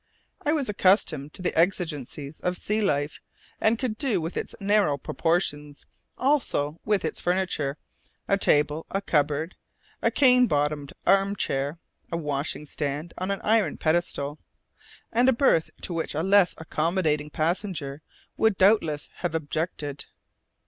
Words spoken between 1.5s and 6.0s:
exigencies of sea life, and could do with its narrow proportions,